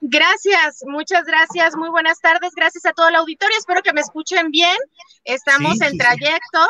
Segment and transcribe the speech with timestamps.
[0.00, 4.50] Gracias, muchas gracias, muy buenas tardes, gracias a todo el auditorio, espero que me escuchen
[4.50, 4.76] bien,
[5.24, 6.66] estamos Sí, en sí, trayecto,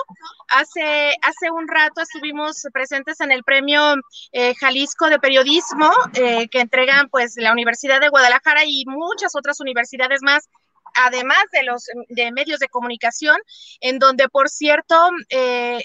[0.48, 3.94] hace, hace un rato estuvimos presentes en el premio
[4.32, 9.60] eh, Jalisco de Periodismo eh, que entregan pues la Universidad de Guadalajara y muchas otras
[9.60, 10.48] universidades más
[10.94, 13.36] además de los de medios de comunicación,
[13.80, 14.96] en donde por cierto
[15.28, 15.82] eh,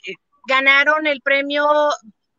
[0.47, 1.66] ganaron el premio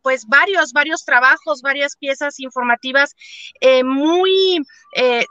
[0.05, 3.16] pues varios, varios trabajos, varias piezas informativas
[3.62, 4.61] eh, muy,
[4.94, 5.24] eh,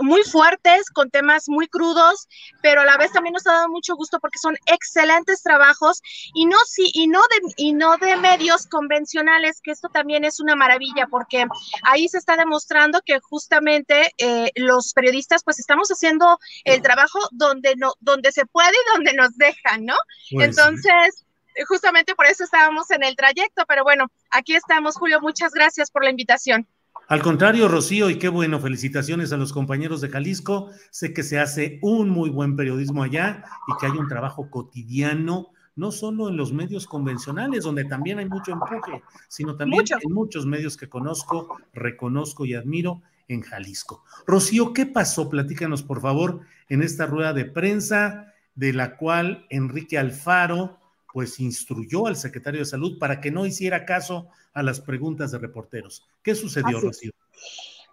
[0.00, 2.28] muy fuertes, con temas muy crudos,
[2.60, 6.02] pero a la vez también nos ha dado mucho gusto porque son excelentes trabajos
[6.34, 10.40] y no, sí, y no, de, y no de medios convencionales, que esto también es
[10.40, 11.46] una maravilla porque
[11.82, 17.76] ahí se está demostrando que justamente eh, los periodistas pues estamos haciendo el trabajo donde,
[17.76, 19.96] no, donde se puede y donde nos dejan, ¿no?
[20.30, 21.24] Pues, Entonces,
[21.66, 26.04] justamente por eso estábamos en el trayecto, pero bueno, aquí estamos, Julio, muchas gracias por
[26.04, 26.66] la invitación.
[27.08, 30.70] Al contrario, Rocío, y qué bueno, felicitaciones a los compañeros de Jalisco.
[30.90, 35.48] Sé que se hace un muy buen periodismo allá y que hay un trabajo cotidiano,
[35.74, 39.96] no solo en los medios convencionales, donde también hay mucho empuje, sino también Mucho.
[40.00, 44.04] en muchos medios que conozco, reconozco y admiro en Jalisco.
[44.26, 45.28] Rocío, ¿qué pasó?
[45.28, 50.79] Platícanos, por favor, en esta rueda de prensa de la cual Enrique Alfaro
[51.12, 55.38] pues instruyó al secretario de Salud para que no hiciera caso a las preguntas de
[55.38, 56.06] reporteros.
[56.22, 56.80] ¿Qué sucedió.
[56.80, 57.12] Rocío?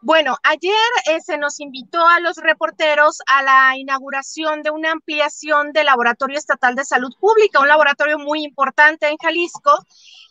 [0.02, 0.74] Bueno, ayer
[1.10, 6.38] eh, se nos invitó a los reporteros a la inauguración de una ampliación del Laboratorio
[6.38, 9.72] Estatal de Salud Pública, un laboratorio muy importante en Jalisco.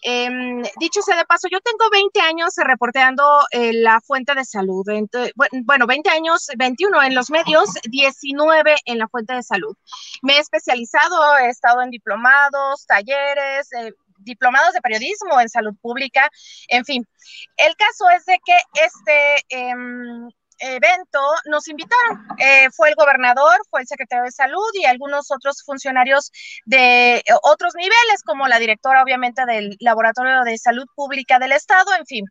[0.03, 4.85] Em, dicho sea de paso, yo tengo 20 años reporteando eh, la fuente de salud.
[5.65, 9.77] Bueno, 20 años, 21 en los medios, 19 en la fuente de salud.
[10.23, 13.95] Me he especializado, he estado en diplomados, talleres, eh,
[14.27, 16.29] diplomados de periodismo en salud pública,
[16.69, 17.07] en fin.
[17.57, 20.29] El caso es de que este em,
[20.59, 22.27] evento nos invitaron.
[22.39, 26.31] Eh, fue el gobernador, fue el secretario de salud y algunos otros funcionarios
[26.65, 31.95] de eh, otros niveles, como la directora, obviamente, del Laboratorio de Salud Pública del Estado,
[31.99, 32.25] en fin.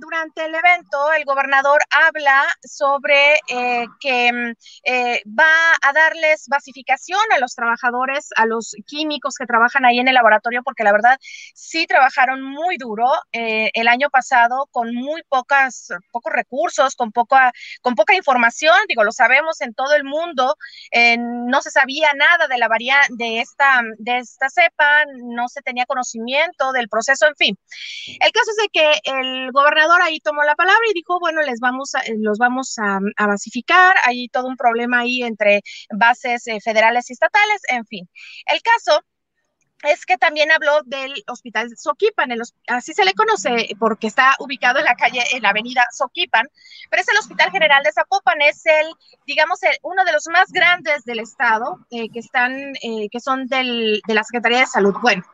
[0.00, 7.38] Durante el evento, el gobernador habla sobre eh, que mm, va a darles basificación a
[7.38, 11.18] los trabajadores, a los químicos que trabajan ahí en el laboratorio, porque la verdad
[11.54, 17.94] sí trabajaron muy duro el año pasado con muy pocas, pocos recursos, con poca, con
[17.94, 20.56] poca información, digo, lo sabemos en todo el mundo,
[20.90, 25.62] eh, no se sabía nada de la varia de esta, de esta cepa, no se
[25.62, 27.58] tenía conocimiento del proceso, en fin.
[28.20, 31.60] El caso es de que el gobernador ahí tomó la palabra y dijo, bueno, les
[31.60, 36.60] vamos a, los vamos a, a basificar, hay todo un problema ahí entre bases eh,
[36.60, 38.08] federales y estatales, en fin.
[38.46, 39.02] El caso
[39.82, 44.78] es que también habló del hospital Soquipan, el así se le conoce porque está ubicado
[44.78, 46.46] en la calle, en la avenida Soquipan,
[46.90, 48.86] pero es el Hospital General de Zapopan, es el,
[49.26, 54.00] digamos, uno de los más grandes del estado, eh, que están, eh, que son del,
[54.06, 54.94] de la Secretaría de Salud.
[55.02, 55.24] Bueno,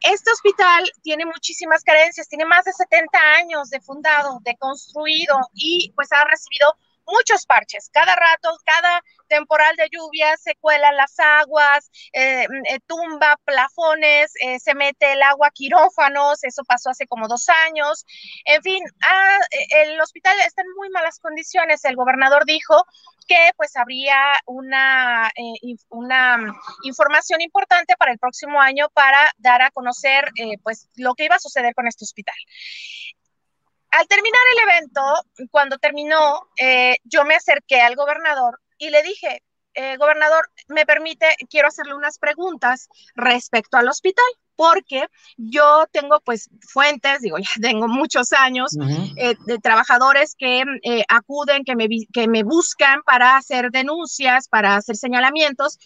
[0.00, 5.92] este hospital tiene muchísimas carencias, tiene más de 70 años de fundado, de construido y
[5.94, 6.76] pues ha recibido
[7.06, 7.90] muchos parches.
[7.92, 14.58] Cada rato, cada temporal de lluvia se cuelan las aguas, eh, eh, tumba plafones, eh,
[14.58, 18.04] se mete el agua a quirófanos, eso pasó hace como dos años.
[18.44, 19.38] En fin, ah,
[19.70, 21.84] el hospital está en muy malas condiciones.
[21.84, 22.84] El gobernador dijo
[23.26, 24.16] que pues habría
[24.46, 25.30] una,
[25.90, 26.38] una
[26.82, 30.30] información importante para el próximo año para dar a conocer
[30.62, 32.34] pues lo que iba a suceder con este hospital
[33.90, 35.02] al terminar el evento,
[35.50, 36.40] cuando terminó,
[37.04, 39.42] yo me acerqué al gobernador y le dije,
[39.74, 44.24] eh, gobernador, me permite, quiero hacerle unas preguntas respecto al hospital,
[44.56, 48.76] porque yo tengo pues fuentes, digo, ya tengo muchos años
[49.16, 50.64] eh, de trabajadores que
[51.08, 55.78] acuden, que me, que me buscan para hacer denuncias, para hacer señalamientos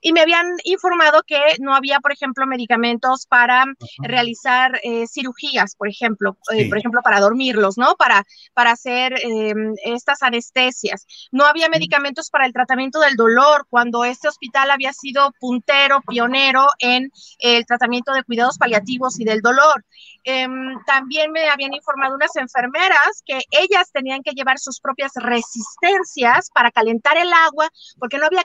[0.00, 3.64] y me habían informado que no había, por ejemplo, medicamentos para
[3.98, 7.96] realizar eh, cirugías, por ejemplo, eh, por ejemplo, para dormirlos, ¿no?
[7.96, 8.24] Para,
[8.54, 11.06] para hacer em, estas anestesias.
[11.32, 16.66] No había medicamentos para el tratamiento del dolor cuando este hospital había sido puntero, pionero
[16.78, 19.84] en el tratamiento de cuidados paliativos y del dolor.
[20.24, 26.50] Em, también me habían informado unas enfermeras que ellas tenían que llevar sus propias resistencias
[26.52, 27.68] para calentar el agua,
[27.98, 28.42] porque no había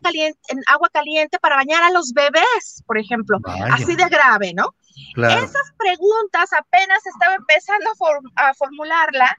[0.68, 3.39] agua caliente para bañar a los bebés, por ejemplo.
[3.72, 4.75] Así de grave, ¿no?
[5.18, 7.89] Esas preguntas apenas estaba empezando
[8.36, 9.38] a, formularla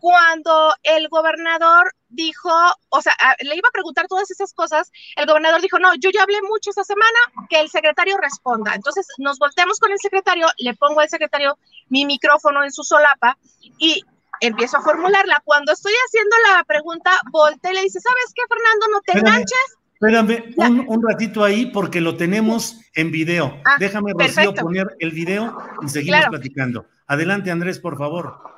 [0.00, 2.50] cuando el gobernador dijo,
[2.88, 6.22] o sea, le iba a preguntar todas esas cosas, el gobernador dijo, no, yo ya
[6.22, 7.18] hablé mucho esta semana,
[7.50, 8.74] que el secretario responda.
[8.74, 11.58] Entonces nos volteamos con el secretario, le pongo al secretario
[11.88, 13.36] mi micrófono en su solapa
[13.78, 14.02] y
[14.40, 15.42] empiezo a formularla.
[15.44, 18.86] Cuando estoy haciendo la pregunta, voltea y le dice, ¿sabes qué, Fernando?
[18.88, 20.54] No te enganches Espérame
[20.88, 23.58] un, ratito ahí porque lo tenemos en video.
[23.64, 26.86] Ah, Déjame, Rocío, poner el video y seguimos platicando.
[27.06, 28.53] Adelante, Andrés, por favor.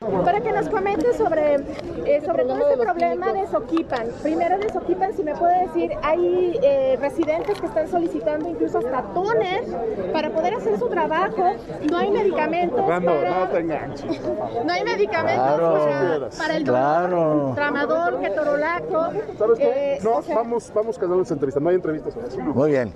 [0.00, 4.06] Para que nos comente sobre, eh, sobre todo este problema de Soquipan.
[4.22, 9.02] Primero de Soquipan, si me puede decir, hay eh, residentes que están solicitando incluso hasta
[9.12, 9.64] toner
[10.12, 11.52] para poder hacer su trabajo.
[11.90, 12.80] No hay medicamentos.
[12.80, 17.52] para, no hay medicamentos para, el claro.
[17.56, 19.08] tramador, ketorolaco.
[19.36, 19.94] ¿Sabes qué?
[19.94, 21.58] Eh, no, vamos, vamos quedando esa entrevista.
[21.58, 22.92] No hay entrevistas Muy bien.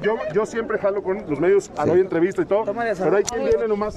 [0.00, 2.72] yo, yo, siempre jalo con los medios, no hay entrevista y todo.
[2.72, 3.96] Pero hay quien viene nomás.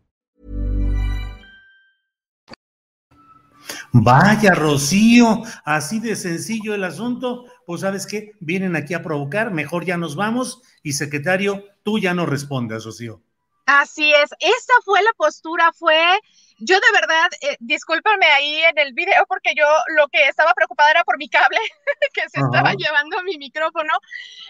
[3.93, 7.45] Vaya, Rocío, así de sencillo el asunto.
[7.65, 12.13] Pues sabes qué, vienen aquí a provocar, mejor ya nos vamos y secretario, tú ya
[12.13, 13.21] no respondes, Rocío.
[13.65, 16.19] Así es, esa fue la postura, fue,
[16.59, 19.65] yo de verdad, eh, discúlpame ahí en el video porque yo
[19.95, 21.59] lo que estaba preocupada era por mi cable
[22.13, 23.93] que se estaba llevando mi micrófono,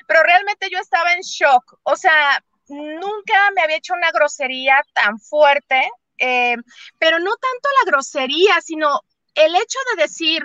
[0.08, 5.20] pero realmente yo estaba en shock, o sea, nunca me había hecho una grosería tan
[5.20, 6.56] fuerte, eh,
[6.98, 9.02] pero no tanto la grosería, sino
[9.36, 10.44] el hecho de decir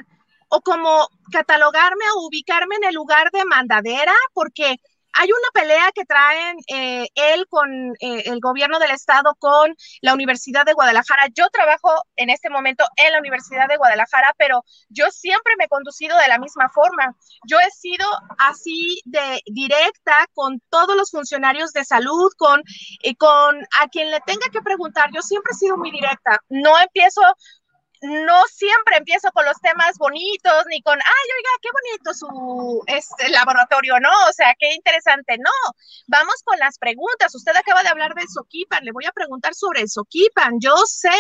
[0.49, 4.77] o como catalogarme o ubicarme en el lugar de mandadera, porque
[5.19, 10.13] hay una pelea que traen eh, él con eh, el gobierno del estado, con la
[10.13, 11.29] Universidad de Guadalajara.
[11.35, 15.69] Yo trabajo en este momento en la Universidad de Guadalajara, pero yo siempre me he
[15.69, 17.17] conducido de la misma forma.
[17.49, 18.07] Yo he sido
[18.39, 22.63] así de directa con todos los funcionarios de salud, con,
[23.19, 25.09] con a quien le tenga que preguntar.
[25.15, 26.43] Yo siempre he sido muy directa.
[26.51, 27.23] No empiezo
[28.03, 33.31] no siempre empiezo con los temas bonitos, ni con, ay, oiga, qué bonito su este,
[33.31, 34.11] laboratorio, ¿no?
[34.29, 35.51] O sea, qué interesante, no.
[36.07, 37.35] Vamos con las preguntas.
[37.35, 40.61] Usted acaba de hablar del Soquipan, le voy a preguntar sobre el Soquipan.
[40.61, 41.15] Yo sé,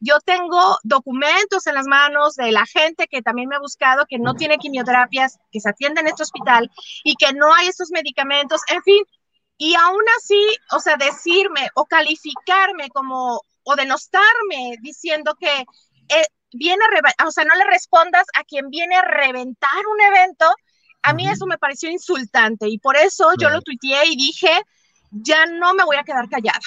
[0.00, 4.18] yo tengo documentos en las manos de la gente que también me ha buscado, que
[4.18, 6.70] no tiene quimioterapias, que se atiende en este hospital
[7.04, 9.04] y que no hay estos medicamentos, en fin.
[9.56, 15.66] Y aún así, o sea, decirme o calificarme como o denostarme diciendo que
[16.08, 16.82] eh, viene
[17.18, 20.46] a o sea, no le respondas a quien viene a reventar un evento,
[21.02, 24.50] a mí eso me pareció insultante y por eso yo lo tuiteé y dije,
[25.10, 26.60] ya no me voy a quedar callada.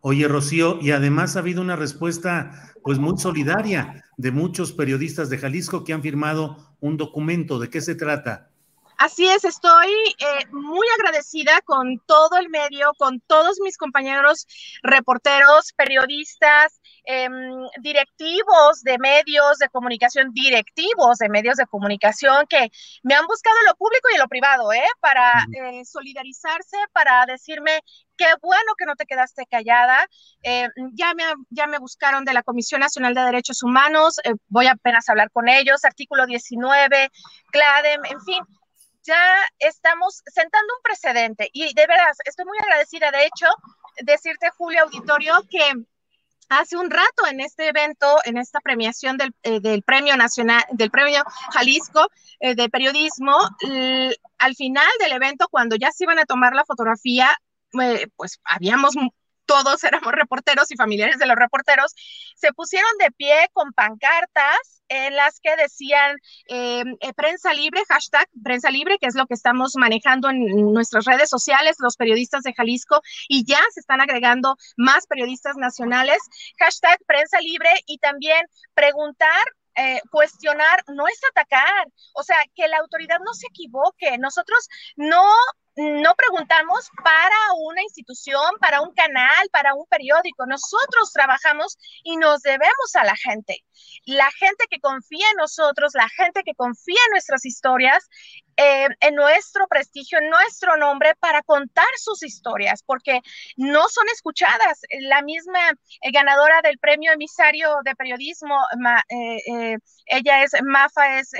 [0.00, 5.38] Oye, Rocío, y además ha habido una respuesta pues muy solidaria de muchos periodistas de
[5.38, 7.58] Jalisco que han firmado un documento.
[7.58, 8.50] ¿De qué se trata?
[8.98, 14.46] Así es, estoy eh, muy agradecida con todo el medio, con todos mis compañeros
[14.82, 17.32] reporteros, periodistas, em,
[17.82, 22.70] directivos de medios de comunicación, directivos de medios de comunicación que
[23.02, 24.86] me han buscado en lo público y en lo privado, ¿eh?
[25.00, 27.80] Para eh, solidarizarse, para decirme
[28.16, 30.06] qué bueno que no te quedaste callada.
[30.42, 35.08] Eh, ya, me, ya me buscaron de la Comisión Nacional de Derechos Humanos, voy apenas
[35.08, 37.10] a hablar con ellos, artículo 19,
[37.50, 38.44] CLADEM, en fin
[39.04, 39.22] ya
[39.58, 43.10] estamos sentando un precedente y de veras estoy muy agradecida.
[43.10, 43.46] De hecho,
[44.02, 45.72] decirte, Julio Auditorio, que
[46.48, 51.22] hace un rato en este evento, en esta premiación del, eh, Premio Nacional, del Premio
[51.52, 52.08] Jalisco
[52.40, 53.36] eh, de Periodismo,
[54.38, 57.30] al final del evento, cuando ya se iban a tomar la fotografía,
[57.80, 58.94] eh, pues habíamos
[59.46, 61.94] todos éramos reporteros y familiares de los reporteros,
[62.34, 66.16] se pusieron de pie con pancartas en las que decían
[66.48, 71.04] eh, eh, prensa libre, hashtag prensa libre, que es lo que estamos manejando en nuestras
[71.04, 76.18] redes sociales, los periodistas de Jalisco, y ya se están agregando más periodistas nacionales,
[76.58, 79.44] hashtag prensa libre y también preguntar
[79.76, 84.18] eh, cuestionar no es atacar, o sea, que la autoridad no se equivoque.
[84.18, 85.24] Nosotros no
[85.76, 90.46] no preguntamos para una institución, para un canal, para un periódico.
[90.46, 93.64] Nosotros trabajamos y nos debemos a la gente.
[94.06, 98.08] La gente que confía en nosotros, la gente que confía en nuestras historias,
[98.56, 103.20] eh, en nuestro prestigio, en nuestro nombre para contar sus historias, porque
[103.56, 104.82] no son escuchadas.
[105.00, 105.58] La misma
[106.02, 108.56] eh, ganadora del premio emisario de periodismo,
[109.08, 109.76] eh,
[110.06, 111.32] ella es Mafa, es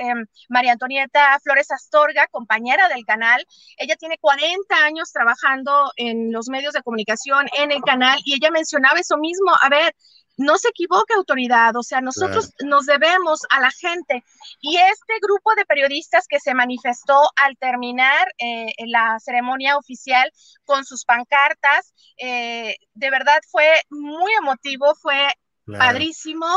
[0.49, 3.45] María Antonieta Flores Astorga, compañera del canal.
[3.77, 8.49] Ella tiene 40 años trabajando en los medios de comunicación, en el canal, y ella
[8.49, 9.51] mencionaba eso mismo.
[9.61, 9.93] A ver,
[10.35, 14.23] no se equivoque autoridad, o sea, nosotros nos debemos a la gente.
[14.61, 20.27] Y este grupo de periodistas que se manifestó al terminar eh, la ceremonia oficial
[20.63, 25.27] con sus pancartas, eh, de verdad fue muy emotivo, fue
[25.67, 26.47] padrísimo,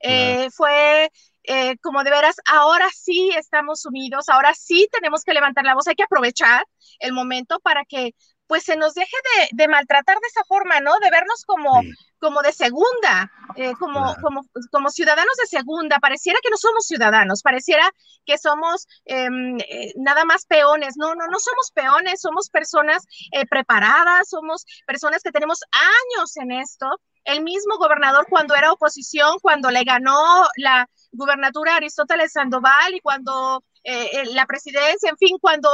[0.00, 1.10] eh, fue
[1.82, 5.94] como de veras, ahora sí estamos unidos, ahora sí tenemos que levantar la voz, hay
[5.94, 6.64] que aprovechar
[7.00, 8.14] el momento para que
[8.48, 9.16] pues se nos deje
[9.52, 10.98] de, maltratar de esa forma, ¿no?
[11.00, 11.82] De vernos como,
[12.18, 14.40] como de segunda, eh, como, como,
[14.72, 15.98] como ciudadanos de segunda.
[15.98, 17.88] Pareciera que no somos ciudadanos, pareciera
[18.24, 20.96] que somos em, eh, nada más peones.
[20.96, 25.60] No, no, no somos peones, somos personas eh, preparadas, somos personas que tenemos
[26.16, 26.88] años en esto.
[27.24, 33.64] El mismo gobernador cuando era oposición, cuando le ganó la gubernatura Aristóteles Sandoval y cuando
[34.34, 35.70] la presidencia, en fin, cuando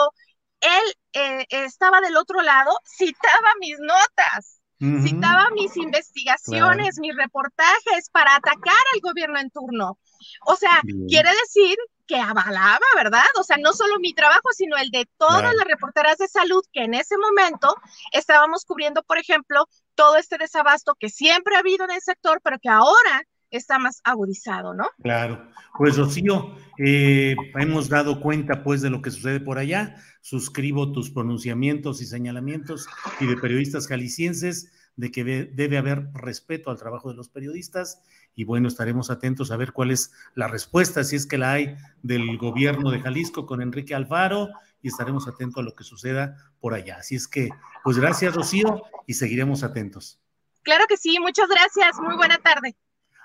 [0.64, 4.60] él eh, estaba del otro lado, citaba mis notas,
[5.02, 9.98] citaba mis investigaciones, mis reportajes para atacar al gobierno en turno.
[10.46, 11.76] O sea, quiere decir
[12.06, 13.24] que avalaba, ¿verdad?
[13.38, 16.84] O sea, no solo mi trabajo, sino el de todas las reporteras de salud que
[16.84, 17.74] en ese momento
[18.12, 22.58] estábamos cubriendo, por ejemplo, todo este desabasto que siempre ha habido en el sector, pero
[22.58, 23.22] que ahora
[23.56, 24.88] está más agudizado, ¿no?
[25.02, 25.48] Claro.
[25.76, 29.96] Pues Rocío, eh, hemos dado cuenta pues de lo que sucede por allá.
[30.20, 32.88] Suscribo tus pronunciamientos y señalamientos
[33.20, 38.00] y de periodistas jaliscienses de que debe haber respeto al trabajo de los periodistas
[38.34, 41.76] y bueno, estaremos atentos a ver cuál es la respuesta, si es que la hay
[42.02, 44.48] del gobierno de Jalisco con Enrique Alfaro
[44.82, 46.98] y estaremos atentos a lo que suceda por allá.
[46.98, 47.48] Así es que,
[47.82, 50.20] pues gracias Rocío y seguiremos atentos.
[50.62, 52.76] Claro que sí, muchas gracias, muy buena tarde.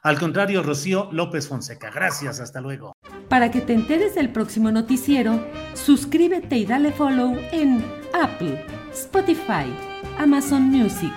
[0.02, 1.92] Al contrario, Rocío López Fonseca.
[1.92, 2.94] Gracias, hasta luego.
[3.28, 9.72] Para que te enteres del próximo noticiero, suscríbete y dale follow en Apple, Spotify,
[10.18, 11.14] Amazon Music,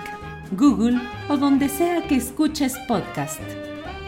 [0.51, 0.99] Google
[1.29, 3.41] o donde sea que escuches podcast.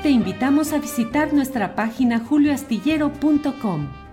[0.04, 4.05] Te invitamos a visitar nuestra página julioastillero.com.